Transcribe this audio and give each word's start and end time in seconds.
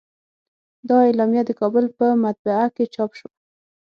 دا 0.87 0.97
اعلامیه 1.07 1.43
د 1.45 1.51
کابل 1.59 1.85
په 1.97 2.05
مطبعه 2.23 2.67
کې 2.75 2.85
چاپ 2.93 3.11
شوه. 3.19 3.29